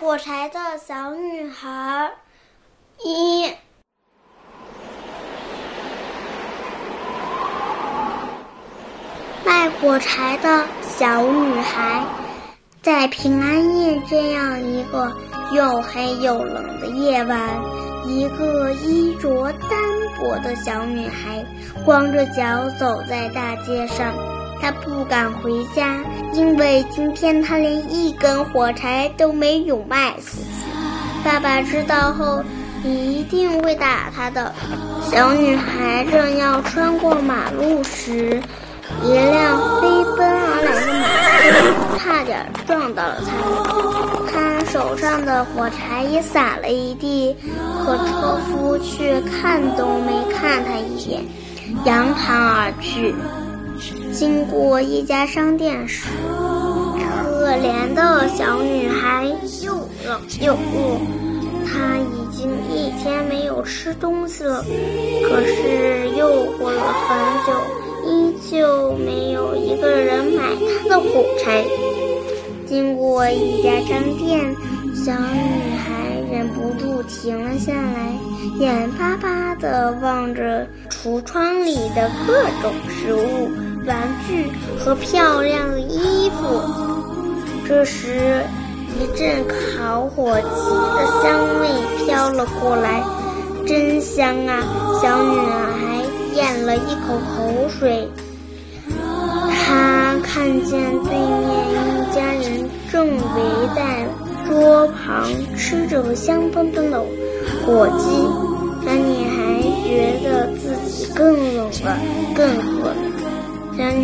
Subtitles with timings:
[0.00, 2.10] 火柴的小女孩
[3.04, 3.52] 一。
[9.44, 12.02] 卖火柴的小女孩，
[12.80, 15.12] 在平安夜这样一个
[15.52, 17.38] 又黑又冷的夜晚，
[18.06, 19.78] 一个衣着单
[20.18, 21.44] 薄的小女孩
[21.84, 24.14] 光着脚走在大街上。
[24.60, 26.00] 她不敢回家，
[26.32, 30.42] 因为今天她连一根火柴都没有卖出去。
[31.24, 32.42] 爸爸知道后
[32.84, 34.52] 一定会打她的。
[35.10, 38.40] 小女孩正要穿过马路时，
[39.02, 41.02] 一辆飞奔而来的马
[41.42, 47.34] 车差点撞到了她，她手上的火柴也洒了一地，
[47.82, 51.24] 可车夫却看都没看她一眼，
[51.84, 53.14] 扬长而去。
[54.12, 56.06] 经过一家商店时，
[56.98, 59.24] 可怜的小女孩
[59.62, 59.74] 又
[60.06, 61.00] 冷又饿，
[61.66, 64.62] 她已经一天没有吃东西了，
[65.24, 67.52] 可是又过了很久。
[68.02, 70.42] 依旧没有一个人买
[70.82, 71.62] 她的火柴。
[72.66, 74.56] 经过一家商店，
[74.94, 78.12] 小女孩忍不住停了下来，
[78.58, 83.50] 眼巴巴地望着橱窗里的各种食物、
[83.86, 86.62] 玩具和漂亮的衣服。
[87.66, 88.42] 这时，
[88.98, 91.68] 一阵烤火鸡的香味
[92.04, 93.02] 飘了过来，
[93.66, 94.62] 真香啊！
[95.02, 96.00] 小女孩。
[96.32, 98.08] 咽了一口口水，
[99.50, 103.18] 她看见对面一家人正围
[103.74, 104.06] 在
[104.46, 107.00] 桌旁吃着香喷喷的
[107.66, 108.06] 火鸡，
[108.86, 111.98] 小女孩觉得自己更冷了，
[112.32, 112.69] 更。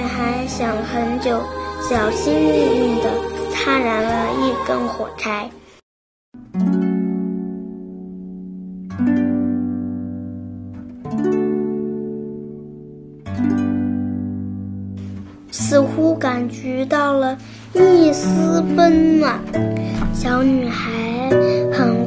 [0.00, 1.38] 女孩想了很久，
[1.82, 3.10] 小心翼翼地
[3.50, 5.50] 擦燃了一根火柴。
[15.50, 17.36] 似乎感觉到了
[17.74, 19.38] 一丝温暖，
[20.14, 21.28] 小女孩
[21.70, 21.99] 很。